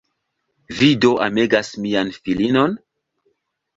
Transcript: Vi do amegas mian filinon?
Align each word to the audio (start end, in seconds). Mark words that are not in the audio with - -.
Vi 0.77 0.87
do 1.03 1.11
amegas 1.27 1.69
mian 1.83 2.09
filinon? 2.21 2.75